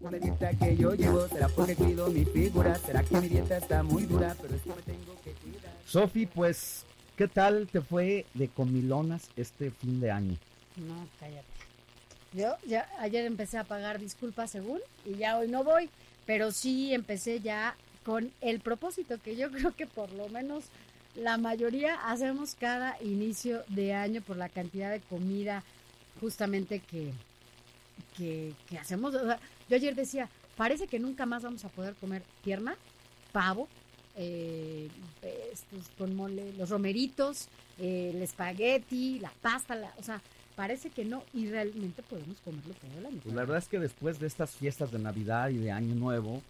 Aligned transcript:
Una 0.00 0.18
dieta 0.18 0.50
que 0.52 0.76
yo 0.76 0.94
llevo, 0.94 1.26
será 1.28 1.48
porque 1.48 1.74
cuido 1.74 2.08
mi 2.08 2.24
figura, 2.24 2.74
será 2.76 3.02
que 3.02 3.18
mi 3.18 3.28
dieta 3.28 3.56
está 3.56 3.82
muy 3.82 4.04
dura, 4.04 4.36
pero 4.40 4.54
es 4.54 4.62
que 4.62 4.68
me 4.68 4.82
tengo 4.82 5.16
que 5.24 5.32
cuidar. 5.32 5.72
Sofi, 5.86 6.26
pues, 6.26 6.84
¿qué 7.16 7.26
tal 7.28 7.66
te 7.66 7.80
fue 7.80 8.26
de 8.34 8.48
comilonas 8.48 9.30
este 9.36 9.70
fin 9.70 10.00
de 10.00 10.10
año? 10.10 10.36
No, 10.76 11.08
cállate. 11.18 11.46
Yo 12.34 12.54
ya 12.66 12.88
ayer 12.98 13.24
empecé 13.24 13.56
a 13.56 13.64
pagar 13.64 13.98
disculpas 13.98 14.50
según 14.50 14.80
y 15.06 15.14
ya 15.14 15.38
hoy 15.38 15.48
no 15.48 15.64
voy, 15.64 15.88
pero 16.26 16.52
sí 16.52 16.92
empecé 16.92 17.40
ya 17.40 17.74
con 18.04 18.30
el 18.42 18.60
propósito 18.60 19.16
que 19.22 19.36
yo 19.36 19.50
creo 19.52 19.74
que 19.74 19.86
por 19.86 20.12
lo 20.12 20.28
menos 20.28 20.64
la 21.14 21.38
mayoría 21.38 21.94
hacemos 22.10 22.54
cada 22.54 23.02
inicio 23.02 23.64
de 23.68 23.94
año 23.94 24.20
por 24.20 24.36
la 24.36 24.50
cantidad 24.50 24.90
de 24.90 25.00
comida 25.00 25.62
justamente 26.20 26.80
que, 26.80 27.12
que, 28.16 28.52
que 28.68 28.78
hacemos. 28.78 29.14
O 29.14 29.24
sea, 29.24 29.38
yo 29.68 29.76
ayer 29.76 29.94
decía, 29.94 30.28
parece 30.56 30.86
que 30.86 30.98
nunca 30.98 31.26
más 31.26 31.42
vamos 31.42 31.64
a 31.64 31.68
poder 31.68 31.94
comer 31.94 32.22
pierna, 32.42 32.76
pavo, 33.32 33.68
eh, 34.16 34.88
estos 35.52 35.88
con 35.98 36.16
mole, 36.16 36.52
los 36.54 36.70
romeritos, 36.70 37.48
eh, 37.78 38.12
el 38.14 38.22
espagueti, 38.22 39.18
la 39.18 39.30
pasta, 39.42 39.92
o 39.98 40.02
sea, 40.02 40.22
parece 40.54 40.88
que 40.88 41.04
no 41.04 41.22
y 41.34 41.48
realmente 41.48 42.02
podemos 42.02 42.38
comerlo 42.40 42.74
todo 42.74 42.98
el 42.98 43.06
año. 43.06 43.20
Pues 43.22 43.34
la 43.34 43.42
verdad 43.42 43.58
es 43.58 43.68
que 43.68 43.78
después 43.78 44.18
de 44.18 44.26
estas 44.26 44.52
fiestas 44.52 44.90
de 44.90 44.98
Navidad 44.98 45.50
y 45.50 45.58
de 45.58 45.70
Año 45.70 45.94
Nuevo, 45.94 46.42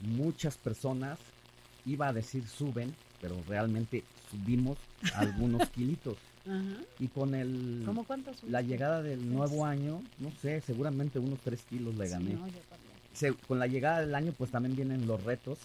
muchas 0.00 0.58
personas, 0.58 1.18
iba 1.86 2.08
a 2.08 2.12
decir 2.12 2.46
suben, 2.46 2.94
pero 3.20 3.36
realmente 3.48 4.04
subimos 4.30 4.78
algunos 5.14 5.68
kilitos. 5.70 6.16
Ajá. 6.46 6.82
Y 6.98 7.08
con 7.08 7.34
el 7.34 7.82
¿Cómo 7.86 8.04
cuántos? 8.04 8.42
la 8.44 8.60
llegada 8.60 9.02
del 9.02 9.32
nuevo 9.32 9.64
año, 9.64 10.02
no 10.18 10.30
sé, 10.42 10.60
seguramente 10.60 11.18
unos 11.18 11.38
3 11.40 11.60
kilos 11.70 11.94
le 11.96 12.06
Sí, 12.06 12.12
gané. 12.12 12.34
no, 12.34 12.46
yo. 12.48 12.58
Se- 13.14 13.32
con 13.34 13.58
la 13.58 13.66
llegada 13.66 14.00
del 14.00 14.14
año 14.14 14.32
pues 14.36 14.50
también 14.50 14.76
vienen 14.76 15.06
los 15.06 15.22
retos 15.24 15.58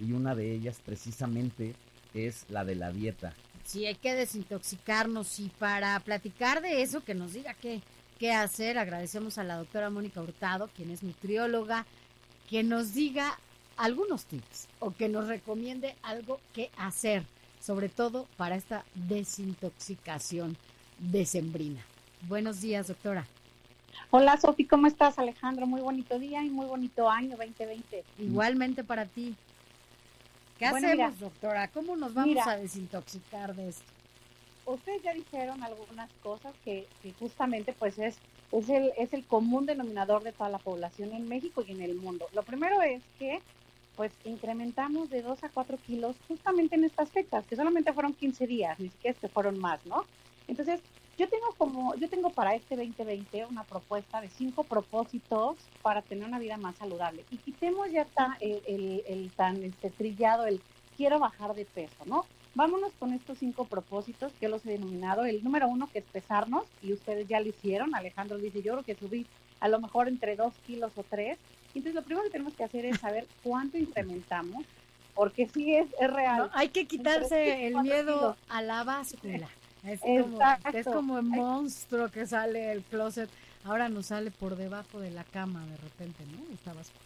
y 0.00 0.12
una 0.12 0.34
de 0.34 0.52
ellas 0.52 0.80
precisamente 0.84 1.74
es 2.14 2.46
la 2.48 2.64
de 2.64 2.74
la 2.74 2.90
dieta. 2.90 3.32
Sí, 3.64 3.86
hay 3.86 3.94
que 3.94 4.14
desintoxicarnos 4.14 5.38
y 5.38 5.48
para 5.58 5.98
platicar 6.00 6.60
de 6.62 6.82
eso, 6.82 7.02
que 7.04 7.14
nos 7.14 7.32
diga 7.34 7.54
qué, 7.54 7.80
qué 8.18 8.32
hacer, 8.32 8.76
agradecemos 8.78 9.38
a 9.38 9.44
la 9.44 9.56
doctora 9.56 9.88
Mónica 9.90 10.20
Hurtado, 10.20 10.68
quien 10.74 10.90
es 10.90 11.02
nutrióloga, 11.02 11.86
que 12.48 12.62
nos 12.62 12.92
diga 12.94 13.38
algunos 13.76 14.24
tips 14.26 14.68
o 14.80 14.90
que 14.92 15.08
nos 15.08 15.28
recomiende 15.28 15.96
algo 16.02 16.40
que 16.52 16.70
hacer, 16.76 17.24
sobre 17.60 17.88
todo 17.88 18.26
para 18.36 18.56
esta 18.56 18.84
desintoxicación 18.94 20.56
decembrina. 20.98 21.80
Buenos 22.28 22.60
días, 22.60 22.88
doctora. 22.88 23.26
Hola 24.10 24.36
Sofi, 24.36 24.64
¿cómo 24.64 24.86
estás 24.86 25.18
Alejandro? 25.18 25.66
Muy 25.66 25.80
bonito 25.80 26.18
día 26.18 26.42
y 26.44 26.50
muy 26.50 26.66
bonito 26.66 27.08
año 27.10 27.36
2020. 27.36 28.04
Igualmente 28.18 28.84
para 28.84 29.06
ti. 29.06 29.34
¿Qué 30.58 30.70
Bueno, 30.70 30.86
hacemos, 30.86 31.12
mira. 31.14 31.20
doctora? 31.20 31.68
¿Cómo 31.68 31.96
nos 31.96 32.14
vamos 32.14 32.28
Mira. 32.28 32.48
a 32.48 32.56
desintoxicar 32.56 33.54
de 33.56 33.70
esto? 33.70 33.82
Ustedes 34.66 35.02
ya 35.02 35.12
dijeron 35.12 35.62
algunas 35.64 36.08
cosas 36.22 36.54
que, 36.64 36.86
que 37.02 37.12
justamente 37.14 37.72
pues 37.72 37.98
es, 37.98 38.16
es, 38.52 38.68
el, 38.68 38.92
es 38.96 39.12
el 39.12 39.24
común 39.24 39.66
denominador 39.66 40.22
de 40.22 40.32
toda 40.32 40.48
la 40.48 40.58
población 40.58 41.12
en 41.12 41.28
México 41.28 41.64
y 41.66 41.72
en 41.72 41.82
el 41.82 41.96
mundo. 41.96 42.26
Lo 42.34 42.44
primero 42.44 42.80
es 42.82 43.02
que 43.18 43.40
pues 43.96 44.12
incrementamos 44.24 45.10
de 45.10 45.22
2 45.22 45.42
a 45.44 45.48
4 45.50 45.78
kilos 45.86 46.16
justamente 46.28 46.74
en 46.74 46.84
estas 46.84 47.10
fechas, 47.10 47.46
que 47.46 47.56
solamente 47.56 47.92
fueron 47.92 48.14
15 48.14 48.46
días, 48.46 48.78
ni 48.80 48.90
siquiera 48.90 49.14
es 49.14 49.20
que 49.20 49.28
fueron 49.28 49.58
más, 49.58 49.84
¿no? 49.86 50.04
Entonces, 50.48 50.80
yo 51.16 51.28
tengo 51.28 51.46
como, 51.56 51.94
yo 51.94 52.08
tengo 52.08 52.30
para 52.30 52.54
este 52.54 52.76
2020 52.76 53.46
una 53.46 53.62
propuesta 53.64 54.20
de 54.20 54.28
cinco 54.28 54.64
propósitos 54.64 55.56
para 55.80 56.02
tener 56.02 56.26
una 56.26 56.38
vida 56.40 56.56
más 56.56 56.76
saludable. 56.76 57.24
Y 57.30 57.38
quitemos 57.38 57.90
ya 57.90 58.04
tan, 58.04 58.32
el, 58.40 58.60
el- 58.66 59.02
el 59.06 59.30
tan 59.32 59.62
este, 59.62 59.90
trillado, 59.90 60.46
el 60.46 60.60
quiero 60.96 61.18
bajar 61.20 61.54
de 61.54 61.64
peso, 61.66 62.04
¿no? 62.06 62.24
Vámonos 62.54 62.92
con 62.98 63.12
estos 63.12 63.38
cinco 63.38 63.64
propósitos 63.64 64.32
que 64.32 64.46
yo 64.46 64.48
los 64.50 64.64
he 64.66 64.70
denominado. 64.70 65.24
El 65.24 65.42
número 65.42 65.68
uno, 65.68 65.88
que 65.92 66.00
es 66.00 66.04
pesarnos, 66.04 66.64
y 66.82 66.92
ustedes 66.92 67.26
ya 67.28 67.40
lo 67.40 67.48
hicieron. 67.48 67.94
Alejandro 67.94 68.38
dice, 68.38 68.62
yo 68.62 68.72
creo 68.72 68.84
que 68.84 68.94
subí 68.94 69.26
a 69.60 69.68
lo 69.68 69.80
mejor 69.80 70.08
entre 70.08 70.36
dos 70.36 70.52
kilos 70.66 70.92
o 70.96 71.04
tres. 71.04 71.38
Entonces, 71.74 71.94
lo 71.94 72.02
primero 72.02 72.24
que 72.24 72.30
tenemos 72.30 72.54
que 72.54 72.64
hacer 72.64 72.84
es 72.86 72.98
saber 73.00 73.26
cuánto 73.42 73.76
incrementamos, 73.78 74.64
porque 75.14 75.48
sí 75.48 75.74
es, 75.74 75.86
es 76.00 76.10
real. 76.12 76.38
No, 76.38 76.50
hay 76.52 76.68
que 76.68 76.86
quitarse 76.86 77.66
el 77.66 77.76
miedo 77.82 78.16
kilos. 78.18 78.36
a 78.48 78.62
la 78.62 78.84
báscula. 78.84 79.48
Es 79.84 80.00
como, 80.00 80.38
es 80.72 80.86
como 80.86 81.18
el 81.18 81.24
monstruo 81.24 82.08
que 82.10 82.26
sale 82.26 82.60
del 82.68 82.82
closet. 82.82 83.28
Ahora 83.64 83.88
nos 83.88 84.06
sale 84.06 84.30
por 84.30 84.56
debajo 84.56 84.98
de 85.00 85.10
la 85.10 85.24
cama 85.24 85.64
de 85.66 85.76
repente, 85.76 86.24
¿no? 86.32 86.54
Esta 86.54 86.72
báscula. 86.72 87.00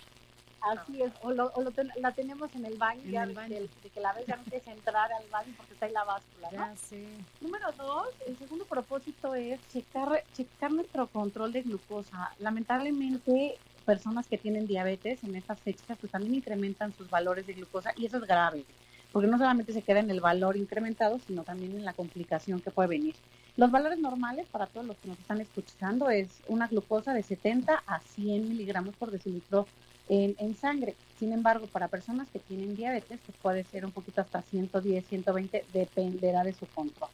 Así 0.61 1.01
es, 1.03 1.13
o, 1.23 1.31
lo, 1.31 1.53
o 1.55 1.63
lo 1.63 1.71
ten- 1.71 1.91
la 2.01 2.11
tenemos 2.13 2.53
en 2.57 2.65
el 2.67 2.77
baño, 2.77 3.01
En 3.05 3.11
ya 3.13 3.23
el 3.23 3.33
baño. 3.33 3.55
de- 3.55 3.61
de 3.83 3.91
que 3.95 4.01
la 4.01 4.13
ves 4.13 4.27
ya 4.27 4.37
no 4.37 4.43
quieres 4.43 4.67
entrar 4.67 5.11
al 5.13 5.25
baño 5.31 5.55
porque 5.57 5.73
está 5.75 5.87
ahí 5.87 5.93
la 5.93 6.03
báscula, 6.05 6.51
¿no? 6.51 6.57
Ya 6.59 6.77
sé. 6.77 7.07
Número 7.41 7.71
dos, 7.73 8.09
el 8.27 8.37
segundo 8.39 8.65
propósito 8.65 9.35
es 9.37 9.61
checar, 9.73 10.25
checar 10.37 10.73
nuestro 10.73 11.07
control 11.07 11.53
de 11.53 11.63
glucosa. 11.63 12.33
Lamentablemente, 12.41 13.57
personas 13.89 14.27
que 14.27 14.37
tienen 14.37 14.67
diabetes 14.67 15.25
en 15.25 15.35
estas 15.35 15.59
fechas 15.61 15.97
pues 15.99 16.13
también 16.13 16.35
incrementan 16.35 16.93
sus 16.93 17.09
valores 17.09 17.47
de 17.47 17.55
glucosa 17.55 17.95
y 17.97 18.05
eso 18.05 18.19
es 18.19 18.25
grave, 18.25 18.67
porque 19.13 19.29
no 19.29 19.39
solamente 19.39 19.73
se 19.73 19.81
queda 19.81 20.01
en 20.01 20.11
el 20.11 20.21
valor 20.21 20.59
incrementado, 20.59 21.19
sino 21.27 21.43
también 21.43 21.75
en 21.75 21.87
la 21.87 21.95
complicación 21.95 22.61
que 22.61 22.71
puede 22.71 22.91
venir. 22.91 23.15
Los 23.57 23.71
valores 23.71 23.99
normales 23.99 24.47
para 24.53 24.67
todos 24.67 24.85
los 24.85 24.99
que 24.99 25.09
nos 25.09 25.19
están 25.19 25.41
escuchando 25.41 26.11
es 26.11 26.29
una 26.49 26.67
glucosa 26.67 27.15
de 27.15 27.23
70 27.23 27.83
a 27.87 28.01
100 28.01 28.47
miligramos 28.47 28.95
por 28.95 29.11
decilitro 29.11 29.67
en, 30.11 30.37
en 30.39 30.55
sangre. 30.55 30.95
Sin 31.19 31.33
embargo, 31.33 31.67
para 31.67 31.89
personas 31.89 32.29
que 32.31 32.41
tienen 32.41 32.77
diabetes, 32.77 33.19
pues 33.25 33.39
puede 33.41 33.65
ser 33.65 33.87
un 33.87 33.93
poquito 33.93 34.21
hasta 34.21 34.43
110, 34.43 35.07
120, 35.07 35.65
dependerá 35.73 36.45
de 36.45 36.53
su 36.53 36.67
control. 36.67 37.09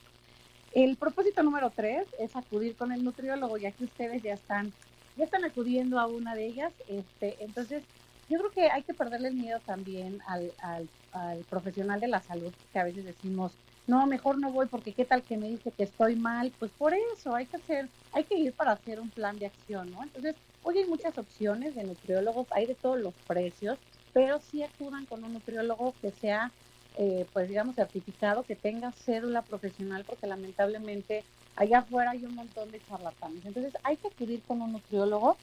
El 0.72 0.96
propósito 0.96 1.44
número 1.44 1.70
tres 1.70 2.04
es 2.18 2.34
acudir 2.34 2.74
con 2.74 2.90
el 2.90 3.04
nutriólogo, 3.04 3.58
ya 3.58 3.70
que 3.70 3.84
ustedes 3.84 4.24
ya 4.24 4.34
están, 4.34 4.72
ya 5.16 5.24
están 5.24 5.44
acudiendo 5.44 5.98
a 5.98 6.06
una 6.06 6.34
de 6.34 6.46
ellas. 6.46 6.72
Este, 6.88 7.36
entonces, 7.40 7.82
yo 8.28 8.38
creo 8.38 8.50
que 8.50 8.70
hay 8.70 8.82
que 8.82 8.94
perderle 8.94 9.30
miedo 9.30 9.60
también 9.66 10.20
al, 10.26 10.52
al, 10.60 10.88
al 11.12 11.38
profesional 11.44 12.00
de 12.00 12.08
la 12.08 12.20
salud, 12.20 12.52
que 12.72 12.78
a 12.78 12.84
veces 12.84 13.04
decimos, 13.04 13.52
no, 13.86 14.06
mejor 14.06 14.38
no 14.38 14.50
voy 14.50 14.66
porque 14.66 14.94
qué 14.94 15.04
tal 15.04 15.22
que 15.22 15.36
me 15.36 15.48
dice 15.48 15.70
que 15.70 15.84
estoy 15.84 16.16
mal. 16.16 16.52
Pues 16.58 16.70
por 16.72 16.94
eso 16.94 17.34
hay 17.34 17.46
que 17.46 17.56
hacer, 17.56 17.88
hay 18.12 18.24
que 18.24 18.38
ir 18.38 18.52
para 18.52 18.72
hacer 18.72 19.00
un 19.00 19.10
plan 19.10 19.38
de 19.38 19.46
acción, 19.46 19.90
¿no? 19.92 20.02
Entonces, 20.02 20.36
hoy 20.62 20.78
hay 20.78 20.86
muchas 20.86 21.16
opciones 21.18 21.74
de 21.74 21.84
nutriólogos, 21.84 22.46
hay 22.50 22.66
de 22.66 22.74
todos 22.74 22.98
los 22.98 23.14
precios, 23.26 23.78
pero 24.12 24.40
sí 24.40 24.62
acudan 24.62 25.04
con 25.06 25.22
un 25.24 25.34
nutriólogo 25.34 25.94
que 26.00 26.10
sea 26.12 26.50
eh, 26.96 27.26
pues 27.32 27.48
digamos, 27.48 27.74
certificado, 27.74 28.44
que 28.44 28.54
tenga 28.54 28.92
cédula 28.92 29.42
profesional, 29.42 30.04
porque 30.06 30.28
lamentablemente 30.28 31.24
allá 31.56 31.78
afuera 31.78 32.10
hay 32.10 32.24
un 32.24 32.34
montón 32.34 32.70
de 32.70 32.80
charlatanes. 32.86 33.44
Entonces 33.44 33.74
hay 33.82 33.96
que 33.96 34.08
acudir 34.08 34.42
con 34.42 34.60
un 34.62 34.72
nutriólogo. 34.72 35.36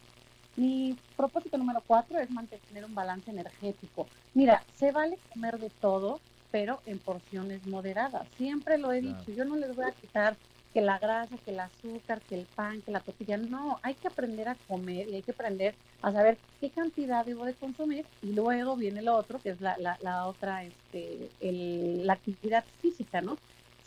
Mi 0.58 0.98
propósito 1.16 1.58
número 1.58 1.82
cuatro 1.88 2.20
es 2.20 2.30
mantener 2.30 2.86
un 2.86 2.94
balance 2.94 3.32
energético. 3.32 4.08
Mira, 4.34 4.64
se 4.76 4.92
vale 4.92 5.18
comer 5.34 5.58
de 5.60 5.70
todo, 5.70 6.20
pero 6.52 6.82
en 6.86 7.00
porciones 7.00 7.66
moderadas. 7.66 8.28
Siempre 8.38 8.78
lo 8.78 8.92
he 8.92 9.02
dicho, 9.02 9.32
yo 9.32 9.46
no 9.46 9.56
les 9.56 9.76
voy 9.76 9.86
a 9.86 9.92
quitar 9.92 10.36
que 10.74 10.82
la 10.82 11.00
grasa, 11.00 11.38
que 11.44 11.52
el 11.52 11.60
azúcar, 11.60 12.22
que 12.22 12.36
el 12.36 12.46
pan, 12.46 12.82
que 12.82 12.92
la 12.92 13.02
tortilla. 13.02 13.38
No, 13.38 13.80
hay 13.84 13.94
que 13.94 14.08
aprender 14.08 14.48
a 14.50 14.56
comer 14.68 15.10
y 15.10 15.16
hay 15.16 15.22
que 15.22 15.32
aprender 15.32 15.76
a 16.02 16.12
saber 16.12 16.38
qué 16.60 16.70
cantidad 16.70 17.26
debo 17.26 17.46
de 17.46 17.54
consumir 17.54 18.06
y 18.22 18.34
luego 18.34 18.76
viene 18.76 19.02
lo 19.02 19.16
otro, 19.16 19.40
que 19.40 19.50
es 19.50 19.62
la, 19.62 19.78
la, 19.78 19.98
la 20.02 20.28
otra, 20.28 20.64
este, 20.64 21.30
el, 21.42 22.06
la 22.06 22.14
actividad 22.14 22.64
física, 22.82 23.22
¿no? 23.22 23.38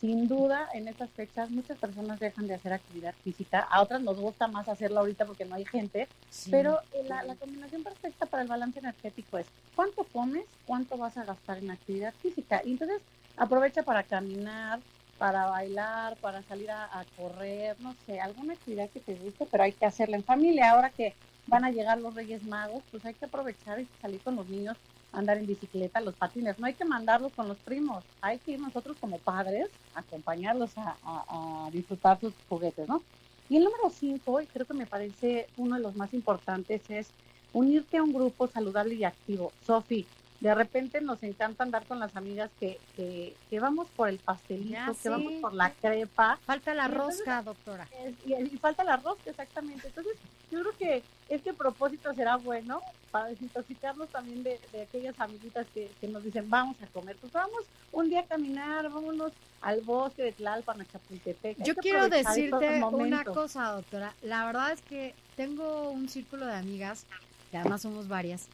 Sin 0.04 0.28
duda, 0.28 0.68
en 0.74 0.86
estas 0.86 1.08
fechas 1.12 1.48
muchas 1.48 1.78
personas 1.78 2.20
dejan 2.20 2.46
de 2.46 2.52
hacer 2.52 2.74
actividad 2.74 3.14
física, 3.24 3.60
a 3.60 3.80
otras 3.80 4.02
nos 4.02 4.18
gusta 4.18 4.46
más 4.48 4.68
hacerlo 4.68 5.00
ahorita 5.00 5.24
porque 5.24 5.46
no 5.46 5.54
hay 5.54 5.64
gente, 5.64 6.08
Sí. 6.28 6.50
pero 6.50 6.78
eh, 6.92 7.04
la, 7.08 7.22
la 7.22 7.34
combinación 7.36 7.82
perfecta 7.82 8.26
para 8.26 8.42
el 8.42 8.48
balance 8.50 8.80
energético 8.80 9.38
es 9.38 9.46
cuánto 9.74 10.04
comes, 10.04 10.44
cuánto 10.66 10.98
vas 10.98 11.16
a 11.16 11.24
gastar 11.24 11.56
en 11.56 11.70
actividad 11.70 12.12
física. 12.20 12.60
Y 12.66 12.72
entonces 12.72 13.00
aprovecha 13.38 13.82
para 13.82 14.02
caminar, 14.02 14.80
para 15.16 15.46
bailar, 15.46 16.16
para 16.16 16.42
salir 16.42 16.70
a, 16.70 16.84
a, 16.84 17.06
correr, 17.16 17.74
no 17.80 17.94
sé, 18.04 18.20
alguna 18.20 18.52
actividad 18.52 18.90
que 18.90 19.00
te 19.00 19.14
guste, 19.14 19.46
pero 19.50 19.64
hay 19.64 19.72
que 19.72 19.86
hacerla 19.86 20.16
en 20.18 20.24
familia. 20.24 20.72
Ahora 20.72 20.90
que 20.90 21.14
van 21.46 21.64
a 21.64 21.70
llegar 21.70 21.96
los 21.96 22.14
Reyes 22.14 22.44
Magos, 22.44 22.84
pues 22.90 23.02
hay 23.06 23.14
que 23.14 23.24
aprovechar 23.24 23.80
y 23.80 23.88
salir 24.02 24.20
con 24.20 24.36
los 24.36 24.46
niños, 24.50 24.76
andar 25.14 25.38
en 25.38 25.46
bicicleta, 25.46 26.00
los 26.00 26.14
patines. 26.14 26.58
No 26.58 26.66
hay 26.66 26.74
que 26.74 26.84
mandarlos 26.84 27.32
con 27.32 27.48
los 27.48 27.58
primos, 27.58 28.04
hay 28.20 28.38
que 28.38 28.52
ir 28.52 28.60
nosotros 28.60 28.96
como 29.00 29.18
padres, 29.18 29.68
acompañarlos 29.94 30.76
a, 30.76 30.96
a, 31.04 31.70
disfrutar 31.70 32.20
sus 32.20 32.32
juguetes, 32.48 32.88
¿no? 32.88 33.02
Y 33.48 33.56
el 33.56 33.64
número 33.64 33.90
cinco, 33.90 34.40
y 34.40 34.46
creo 34.46 34.66
que 34.66 34.74
me 34.74 34.86
parece 34.86 35.46
uno 35.56 35.76
de 35.76 35.82
los 35.82 35.96
más 35.96 36.14
importantes, 36.14 36.82
es 36.88 37.08
unirte 37.52 37.98
a 37.98 38.02
un 38.02 38.12
grupo 38.12 38.46
saludable 38.48 38.94
y 38.94 39.04
activo. 39.04 39.52
Sofi, 39.66 40.06
de 40.44 40.54
repente 40.54 41.00
nos 41.00 41.22
encanta 41.22 41.64
andar 41.64 41.86
con 41.86 41.98
las 41.98 42.14
amigas 42.16 42.50
que, 42.60 42.78
que, 42.96 43.34
que 43.48 43.60
vamos 43.60 43.88
por 43.96 44.10
el 44.10 44.18
pastelito, 44.18 44.70
Ya, 44.72 44.86
que 44.88 44.94
sí. 44.94 45.08
vamos 45.08 45.32
por 45.40 45.54
la 45.54 45.70
crepa. 45.70 46.38
Falta 46.44 46.74
la 46.74 46.82
Y 46.82 46.86
entonces- 46.92 47.18
rosca, 47.20 47.42
doctora. 47.42 47.88
Es- 48.04 48.14
y, 48.26 48.34
y 48.34 48.58
falta 48.58 48.84
la 48.84 48.96
rosca, 48.98 49.30
exactamente. 49.30 49.86
Entonces, 49.88 50.14
yo 50.50 50.60
creo 50.60 50.76
que 50.76 51.02
este 51.30 51.54
propósito 51.54 52.12
será 52.14 52.36
bueno 52.36 52.82
para 53.10 53.26
desintoxicarnos 53.28 54.08
también 54.10 54.42
de, 54.42 54.60
de 54.70 54.82
aquellas 54.82 55.18
amiguitas 55.18 55.66
que, 55.72 55.90
que 55.98 56.08
nos 56.08 56.22
dicen, 56.22 56.50
vamos 56.50 56.76
a 56.82 56.86
comer. 56.88 57.16
Pues 57.16 57.32
vamos 57.32 57.64
un 57.92 58.10
día 58.10 58.20
a 58.20 58.24
caminar, 58.26 58.90
vámonos 58.90 59.32
al 59.62 59.80
bosque 59.80 60.24
de 60.24 60.32
Tlalpan, 60.32 60.82
a 60.82 60.84
Chapultepec. 60.84 61.58
Hay 61.60 61.66
Yo 61.66 61.74
quiero 61.76 62.08
decirte 62.10 62.82
una 62.84 63.24
cosa, 63.24 63.70
doctora. 63.70 64.12
La 64.22 64.44
verdad 64.44 64.72
es 64.72 64.82
que 64.82 65.14
tengo 65.36 65.88
un 65.90 66.08
círculo 66.10 66.44
de 66.44 66.54
amigas, 66.54 67.06
que 67.50 67.56
además 67.56 67.80
somos 67.80 68.08
varias, 68.08 68.46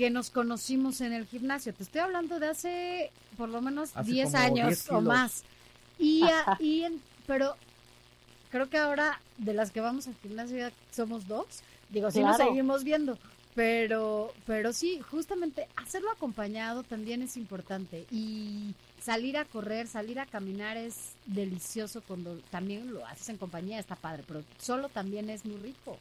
que 0.00 0.08
nos 0.08 0.30
conocimos 0.30 1.02
en 1.02 1.12
el 1.12 1.26
gimnasio. 1.26 1.74
Te 1.74 1.82
estoy 1.82 2.00
hablando 2.00 2.40
de 2.40 2.48
hace 2.48 3.10
por 3.36 3.50
lo 3.50 3.60
menos 3.60 3.90
Hace 3.94 4.10
10 4.12 4.30
como 4.32 4.38
años 4.44 4.68
10 4.68 4.88
o 4.92 5.00
más. 5.02 5.42
Y, 5.98 6.22
a- 6.22 6.56
y 6.58 6.84
en- 6.84 7.02
pero 7.26 7.54
creo 8.50 8.70
que 8.70 8.78
ahora 8.78 9.20
de 9.36 9.52
las 9.52 9.70
que 9.70 9.82
vamos 9.82 10.06
al 10.08 10.14
gimnasio 10.22 10.56
ya 10.56 10.72
somos 10.90 11.28
dos. 11.28 11.44
Digo, 11.90 12.10
sí 12.10 12.20
nos 12.20 12.38
seguimos 12.48 12.82
viendo. 12.82 13.18
Pero, 13.54 14.32
pero 14.46 14.72
sí, 14.72 15.00
justamente 15.10 15.68
hacerlo 15.76 16.10
acompañado 16.12 16.82
también 16.82 17.20
es 17.20 17.36
importante. 17.36 18.06
Y 18.10 18.74
salir 19.02 19.36
a 19.36 19.44
correr, 19.44 19.86
salir 19.86 20.18
a 20.18 20.24
caminar 20.24 20.78
es 20.78 21.12
delicioso 21.26 22.00
cuando 22.08 22.36
también 22.50 22.90
lo 22.90 23.04
haces 23.06 23.28
en 23.28 23.36
compañía, 23.36 23.78
está 23.78 23.96
padre, 23.96 24.24
pero 24.26 24.42
solo 24.58 24.88
también 24.88 25.28
es 25.28 25.44
muy 25.44 25.56
rico. 25.58 25.98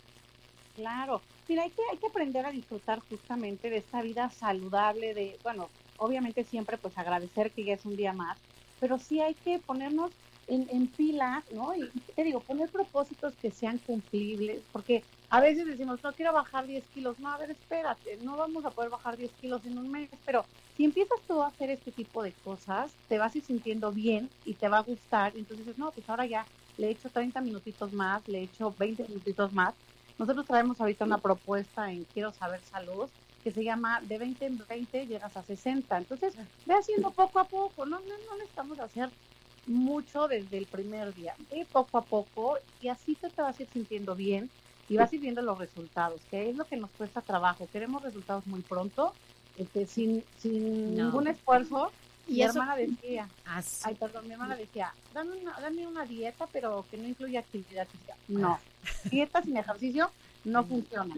Claro, 0.77 1.21
mira, 1.49 1.63
hay 1.63 1.71
que, 1.73 1.81
hay 1.91 1.99
que 1.99 2.07
aprender 2.07 2.45
a 2.45 2.51
disfrutar 2.51 2.99
justamente 3.01 3.69
de 3.69 3.77
esta 3.77 4.01
vida 4.01 4.29
saludable, 4.29 5.13
de, 5.13 5.39
bueno, 5.43 5.73
obviamente 5.97 6.45
siempre 6.45 6.77
pues 6.77 6.97
agradecer 6.97 7.53
que 7.53 7.65
ya 7.65 7.73
es 7.73 7.85
un 7.85 7.95
día 7.97 8.13
más, 8.13 8.39
pero 8.79 8.97
sí 8.99 9.19
hay 9.21 9.35
que 9.35 9.59
ponernos 9.59 10.13
en, 10.47 10.67
en 10.69 10.95
pila, 10.95 11.45
¿no? 11.51 11.75
Y 11.75 11.91
te 12.15 12.23
digo, 12.23 12.45
poner 12.45 12.71
propósitos 12.71 13.37
que 13.37 13.51
sean 13.51 13.79
cumplibles, 13.79 14.67
porque 14.71 15.09
a 15.29 15.41
veces 15.41 15.65
decimos, 15.67 15.99
no 16.03 16.15
quiero 16.15 16.33
bajar 16.33 16.65
10 16.67 16.87
kilos, 16.89 17.19
no, 17.19 17.29
a 17.31 17.37
ver, 17.37 17.51
espérate, 17.51 18.17
no 18.17 18.37
vamos 18.37 18.65
a 18.65 18.73
poder 18.73 18.89
bajar 18.89 19.17
10 19.17 19.35
kilos 19.35 19.65
en 19.65 19.77
un 19.77 19.91
mes, 19.91 20.09
pero 20.25 20.49
si 20.71 20.85
empiezas 20.85 21.19
tú 21.27 21.41
a 21.43 21.47
hacer 21.47 21.69
este 21.69 21.91
tipo 21.91 22.23
de 22.23 22.35
cosas, 22.37 22.99
te 23.07 23.17
vas 23.19 23.35
a 23.35 23.37
ir 23.39 23.43
sintiendo 23.45 23.93
bien 23.93 24.33
y 24.43 24.55
te 24.57 24.69
va 24.69 24.79
a 24.79 24.83
gustar, 24.83 25.35
entonces 25.37 25.65
dices, 25.65 25.77
no, 25.77 25.93
pues 25.93 26.07
ahora 26.09 26.25
ya 26.25 26.49
le 26.77 26.87
he 26.87 26.91
hecho 26.91 27.11
30 27.11 27.41
minutitos 27.41 27.91
más, 27.93 28.27
le 28.27 28.39
he 28.39 28.43
hecho 28.43 28.73
20 28.75 29.03
minutitos 29.07 29.51
más, 29.53 29.75
nosotros 30.19 30.45
traemos 30.47 30.81
ahorita 30.81 31.05
una 31.05 31.21
propuesta 31.21 31.91
en 31.91 32.05
Quiero 32.05 32.33
Saber 32.33 32.63
Salud 32.63 33.11
que 33.43 33.51
se 33.51 33.63
llama 33.63 34.01
de 34.03 34.19
20 34.19 34.45
en 34.47 34.57
20 34.59 35.07
llegas 35.07 35.37
a 35.37 35.43
60. 35.43 35.97
Entonces, 35.97 36.35
ve 36.65 36.75
haciendo 36.75 37.15
poco 37.15 37.39
a 37.39 37.49
poco, 37.49 37.85
no, 37.87 37.99
no, 38.01 38.05
no 38.29 38.37
necesitamos 38.37 38.79
hacer 38.79 39.15
mucho 39.65 40.27
desde 40.27 40.57
el 40.57 40.67
primer 40.67 41.13
día, 41.13 41.35
ve 41.39 41.67
poco 41.71 41.97
a 41.97 42.07
poco 42.07 42.57
y 42.79 42.89
así 42.89 43.15
te, 43.15 43.31
te 43.31 43.41
vas 43.41 43.59
a 43.59 43.63
ir 43.63 43.69
sintiendo 43.69 44.15
bien 44.15 44.53
y 44.87 44.97
vas 44.97 45.11
a 45.11 45.15
ir 45.15 45.21
viendo 45.21 45.41
los 45.41 45.57
resultados, 45.59 46.25
que 46.27 46.49
es 46.49 46.55
lo 46.55 46.67
que 46.67 46.77
nos 46.77 46.93
cuesta 46.93 47.21
trabajo. 47.21 47.69
Queremos 47.69 48.01
resultados 48.03 48.47
muy 48.47 48.63
pronto, 48.63 49.17
este, 49.55 49.85
sin, 49.85 50.27
sin 50.35 50.95
No. 50.95 50.95
ningún 50.95 51.27
esfuerzo. 51.27 51.95
Y 52.29 52.33
mi 52.35 52.41
eso- 52.43 52.51
hermana 52.59 52.75
decía, 52.75 53.27
Así. 53.45 53.81
Ay, 53.83 53.95
perdón, 53.95 54.27
mi 54.27 54.33
hermana 54.33 54.55
decía, 54.55 54.93
dame 55.13 55.31
una, 55.37 55.59
dame 55.59 55.87
una 55.87 56.05
dieta, 56.05 56.47
pero 56.51 56.85
que 56.89 56.97
no 56.97 57.07
incluya 57.07 57.39
actividad 57.41 57.87
física. 57.87 58.15
No, 58.27 58.59
dieta 59.11 59.41
sin 59.41 59.57
ejercicio 59.57 60.11
no 60.45 60.63
funciona. 60.65 61.15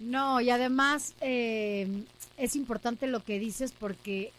No, 0.00 0.40
y 0.40 0.50
además 0.50 1.14
eh, 1.20 2.04
es 2.36 2.56
importante 2.56 3.06
lo 3.06 3.22
que 3.24 3.38
dices 3.38 3.72
porque 3.78 4.32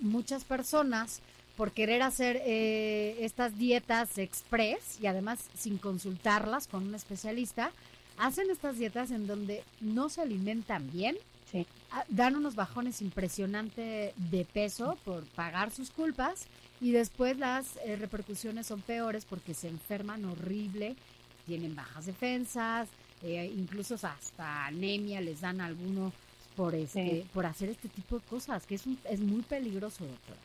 muchas 0.00 0.44
personas, 0.44 1.20
por 1.56 1.72
querer 1.72 2.02
hacer 2.02 2.40
eh, 2.44 3.16
estas 3.20 3.56
dietas 3.58 4.18
express 4.18 4.98
y 5.00 5.06
además 5.06 5.38
sin 5.56 5.78
consultarlas 5.78 6.66
con 6.68 6.86
un 6.86 6.94
especialista, 6.94 7.70
hacen 8.18 8.50
estas 8.50 8.78
dietas 8.78 9.10
en 9.10 9.26
donde 9.26 9.62
no 9.80 10.08
se 10.08 10.20
alimentan 10.22 10.90
bien, 10.92 11.16
Sí. 11.50 11.66
ah, 11.92 12.04
dan 12.08 12.36
unos 12.36 12.54
bajones 12.54 13.00
impresionantes 13.00 14.12
de 14.16 14.44
peso 14.44 14.98
por 15.04 15.24
pagar 15.28 15.70
sus 15.70 15.90
culpas 15.90 16.46
y 16.80 16.92
después 16.92 17.38
las 17.38 17.76
eh, 17.84 17.96
repercusiones 17.96 18.66
son 18.66 18.82
peores 18.82 19.24
porque 19.24 19.54
se 19.54 19.68
enferman 19.68 20.24
horrible, 20.26 20.94
tienen 21.46 21.74
bajas 21.74 22.04
defensas, 22.06 22.88
eh, 23.22 23.50
incluso 23.56 23.94
hasta 23.94 24.66
anemia 24.66 25.20
les 25.22 25.40
dan 25.40 25.60
a 25.62 25.66
algunos 25.66 26.12
por 26.54 26.74
este, 26.74 27.22
Sí. 27.22 27.26
por 27.32 27.46
hacer 27.46 27.70
este 27.70 27.88
tipo 27.88 28.18
de 28.18 28.24
cosas, 28.26 28.66
que 28.66 28.74
es 28.74 28.86
un- 28.86 28.98
es 29.08 29.20
muy 29.20 29.42
peligroso, 29.42 30.04
doctora. 30.04 30.40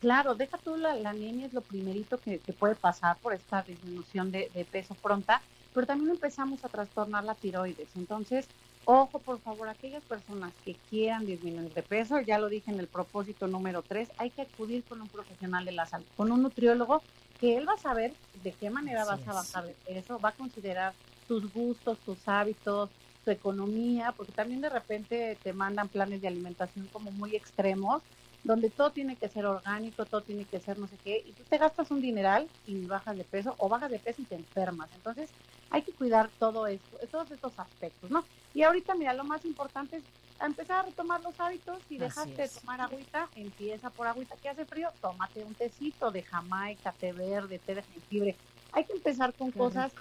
Claro, 0.00 0.34
deja 0.34 0.56
tú 0.58 0.76
la, 0.76 0.94
la 0.94 1.10
anemia, 1.10 1.46
es 1.46 1.52
lo 1.52 1.62
primerito 1.62 2.18
que, 2.18 2.38
que 2.38 2.52
puede 2.52 2.74
pasar 2.74 3.16
por 3.18 3.32
esta 3.34 3.62
disminución 3.62 4.30
de, 4.30 4.50
de 4.54 4.64
peso 4.64 4.94
pronta, 4.94 5.40
pero 5.74 5.86
también 5.86 6.10
empezamos 6.10 6.64
a 6.64 6.68
trastornar 6.68 7.24
la 7.24 7.34
tiroides. 7.34 7.88
Entonces, 7.96 8.46
ojo, 8.86 9.18
por 9.18 9.40
favor, 9.40 9.68
aquellas 9.68 10.02
personas 10.04 10.52
que 10.64 10.76
quieran 10.88 11.26
disminuir 11.26 11.74
de 11.74 11.82
peso, 11.82 12.20
ya 12.20 12.38
lo 12.38 12.48
dije 12.48 12.70
en 12.70 12.80
el 12.80 12.86
propósito 12.86 13.48
número 13.48 13.82
3, 13.82 14.08
hay 14.16 14.30
que 14.30 14.42
acudir 14.42 14.84
con 14.84 15.02
un 15.02 15.08
profesional 15.08 15.64
de 15.64 15.72
la 15.72 15.86
salud, 15.86 16.06
con 16.16 16.30
un 16.32 16.42
nutriólogo, 16.42 17.02
que 17.40 17.56
él 17.56 17.68
va 17.68 17.74
a 17.74 17.78
saber 17.78 18.14
de 18.42 18.52
qué 18.52 18.70
manera 18.70 19.02
Así 19.02 19.10
vas 19.10 19.28
a 19.28 19.32
bajar 19.32 19.66
de 19.66 19.74
peso, 19.84 20.18
va 20.20 20.30
a 20.30 20.32
considerar 20.32 20.94
tus 21.26 21.52
gustos, 21.52 21.98
tus 21.98 22.26
hábitos, 22.28 22.88
tu 23.24 23.32
economía, 23.32 24.12
porque 24.16 24.32
también 24.32 24.60
de 24.60 24.70
repente 24.70 25.36
te 25.42 25.52
mandan 25.52 25.88
planes 25.88 26.22
de 26.22 26.28
alimentación 26.28 26.88
como 26.92 27.10
muy 27.10 27.34
extremos, 27.34 28.02
donde 28.44 28.70
todo 28.70 28.90
tiene 28.90 29.16
que 29.16 29.28
ser 29.28 29.46
orgánico, 29.46 30.06
todo 30.06 30.20
tiene 30.20 30.44
que 30.44 30.60
ser 30.60 30.78
no 30.78 30.86
sé 30.86 30.96
qué, 31.02 31.24
y 31.26 31.32
tú 31.32 31.42
te 31.48 31.58
gastas 31.58 31.90
un 31.90 32.00
dineral 32.00 32.48
y 32.68 32.86
bajas 32.86 33.16
de 33.16 33.24
peso, 33.24 33.56
o 33.58 33.68
bajas 33.68 33.90
de 33.90 33.98
peso 33.98 34.22
y 34.22 34.26
te 34.26 34.36
enfermas. 34.36 34.88
Entonces, 34.94 35.28
hay 35.70 35.82
que 35.82 35.92
cuidar 35.92 36.30
todo 36.38 36.66
esto, 36.66 36.96
todos 37.10 37.30
estos 37.30 37.58
aspectos, 37.58 38.10
¿no? 38.10 38.24
Y 38.54 38.62
ahorita, 38.62 38.94
mira, 38.94 39.12
lo 39.14 39.24
más 39.24 39.44
importante 39.44 39.96
es 39.96 40.02
empezar 40.40 40.78
a 40.80 40.82
retomar 40.88 41.22
los 41.22 41.38
hábitos. 41.40 41.78
Si 41.88 41.98
dejaste 41.98 42.42
de 42.42 42.48
tomar 42.48 42.80
agüita, 42.80 43.28
empieza 43.36 43.90
por 43.90 44.06
agüita 44.06 44.36
que 44.36 44.48
hace 44.48 44.64
frío, 44.64 44.90
tómate 45.00 45.42
un 45.44 45.54
tecito 45.54 46.10
de 46.10 46.22
jamaica, 46.22 46.92
té 46.92 47.12
verde, 47.12 47.58
té 47.58 47.74
de 47.74 47.82
jengibre. 47.82 48.36
Hay 48.72 48.84
que 48.84 48.92
empezar 48.92 49.32
con 49.34 49.50
Qué 49.52 49.58
cosas 49.58 49.92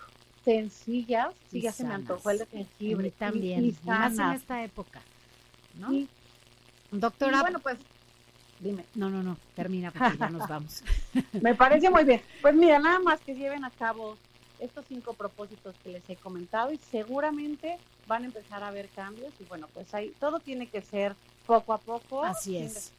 sencillas. 0.43 1.33
Y 1.51 1.57
Sí, 1.57 1.61
ya 1.61 1.71
se 1.71 1.83
me 1.83 1.89
sanas. 1.89 2.09
antojó 2.09 2.29
el 2.29 2.37
de 2.39 2.45
jengibre. 2.45 3.07
y- 3.07 3.11
también, 3.11 3.65
y 3.65 3.67
y 3.69 3.77
más 3.85 4.11
en 4.11 4.17
sanas. 4.17 4.41
esta 4.41 4.63
época, 4.63 5.01
¿no? 5.79 5.91
Y- 5.91 6.07
y 6.91 6.97
Doctora, 6.99 7.41
bueno, 7.41 7.59
pues, 7.59 7.77
dime. 8.59 8.85
no, 8.95 9.09
no, 9.09 9.23
no, 9.23 9.37
termina 9.55 9.91
porque 9.91 10.17
ya 10.17 10.29
nos 10.29 10.47
vamos. 10.47 10.83
Me 11.41 11.55
parece 11.55 11.89
muy 11.89 12.03
bien. 12.03 12.21
Pues 12.41 12.53
mira, 12.55 12.79
nada 12.79 12.99
más 12.99 13.19
que 13.21 13.33
lleven 13.35 13.65
a 13.65 13.71
cabo 13.71 14.17
estos 14.59 14.85
cinco 14.87 15.13
propósitos 15.13 15.75
que 15.83 15.89
les 15.89 16.09
he 16.09 16.15
comentado 16.15 16.71
y 16.71 16.77
seguramente 16.91 17.77
van 18.07 18.23
a 18.23 18.25
empezar 18.27 18.63
a 18.63 18.71
ver 18.71 18.87
cambios 18.89 19.33
y 19.39 19.43
bueno, 19.45 19.67
pues 19.73 19.93
ahí 19.93 20.13
todo 20.19 20.39
tiene 20.39 20.67
que 20.67 20.81
ser 20.81 21.15
poco 21.45 21.73
a 21.73 21.77
poco. 21.77 22.23
Así 22.23 22.57
es. 22.57 22.91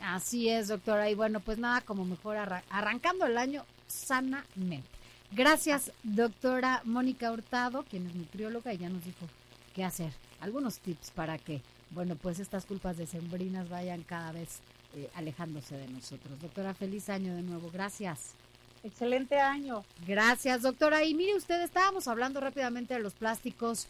Así 0.00 0.48
es, 0.48 0.68
doctora. 0.68 1.10
Y 1.10 1.14
bueno, 1.14 1.40
pues 1.40 1.58
nada, 1.58 1.80
como 1.82 2.04
mejor 2.04 2.36
arra- 2.36 2.62
arrancando 2.70 3.26
el 3.26 3.36
año 3.36 3.64
sanamente. 3.86 4.88
Gracias, 5.32 5.92
doctora 6.02 6.82
Mónica 6.84 7.30
Hurtado, 7.30 7.84
quien 7.84 8.06
es 8.06 8.14
nutrióloga 8.14 8.72
y 8.72 8.78
ya 8.78 8.88
nos 8.88 9.04
dijo 9.04 9.26
qué 9.74 9.84
hacer. 9.84 10.12
Algunos 10.40 10.78
tips 10.80 11.10
para 11.10 11.38
que, 11.38 11.60
bueno, 11.90 12.16
pues 12.16 12.40
estas 12.40 12.64
culpas 12.64 12.96
decembrinas 12.96 13.68
vayan 13.68 14.02
cada 14.02 14.32
vez 14.32 14.58
eh, 14.96 15.08
alejándose 15.14 15.76
de 15.76 15.86
nosotros. 15.88 16.40
Doctora, 16.40 16.74
feliz 16.74 17.08
año 17.10 17.34
de 17.36 17.42
nuevo. 17.42 17.70
Gracias. 17.72 18.32
Excelente 18.82 19.38
año. 19.38 19.84
Gracias, 20.06 20.62
doctora. 20.62 21.04
Y 21.04 21.14
mire 21.14 21.36
usted, 21.36 21.60
estábamos 21.62 22.08
hablando 22.08 22.40
rápidamente 22.40 22.94
de 22.94 23.00
los 23.00 23.14
plásticos 23.14 23.86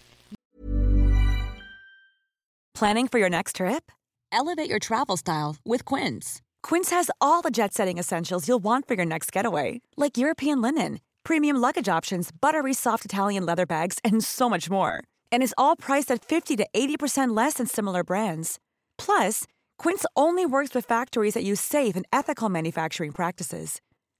Planning 2.80 3.08
for 3.08 3.18
your 3.18 3.28
next 3.28 3.56
trip? 3.56 3.92
Elevate 4.32 4.70
your 4.70 4.78
travel 4.78 5.18
style 5.18 5.56
with 5.66 5.84
Quince. 5.84 6.40
Quince 6.62 6.88
has 6.88 7.10
all 7.20 7.42
the 7.42 7.50
jet 7.50 7.74
setting 7.74 7.98
essentials 7.98 8.48
you'll 8.48 8.64
want 8.64 8.88
for 8.88 8.94
your 8.94 9.04
next 9.04 9.32
getaway, 9.32 9.82
like 9.98 10.16
European 10.16 10.62
linen, 10.62 11.00
premium 11.22 11.58
luggage 11.58 11.90
options, 11.90 12.30
buttery 12.32 12.72
soft 12.72 13.04
Italian 13.04 13.44
leather 13.44 13.66
bags, 13.66 13.98
and 14.02 14.24
so 14.24 14.48
much 14.48 14.70
more. 14.70 15.04
And 15.30 15.42
is 15.42 15.54
all 15.58 15.76
priced 15.76 16.10
at 16.10 16.24
50 16.24 16.56
to 16.56 16.66
80% 16.72 17.36
less 17.36 17.56
than 17.56 17.66
similar 17.66 18.02
brands. 18.02 18.58
Plus, 18.96 19.44
Quince 19.78 20.06
only 20.16 20.46
works 20.46 20.74
with 20.74 20.86
factories 20.86 21.34
that 21.34 21.44
use 21.44 21.60
safe 21.60 21.96
and 21.96 22.06
ethical 22.14 22.48
manufacturing 22.48 23.12
practices. 23.12 23.82